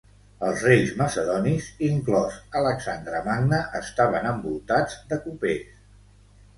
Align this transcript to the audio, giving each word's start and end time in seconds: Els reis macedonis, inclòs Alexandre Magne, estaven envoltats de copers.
Els 0.45 0.61
reis 0.67 0.93
macedonis, 1.01 1.67
inclòs 1.89 2.41
Alexandre 2.63 3.23
Magne, 3.31 3.63
estaven 3.83 4.29
envoltats 4.35 5.01
de 5.15 5.25
copers. 5.29 5.81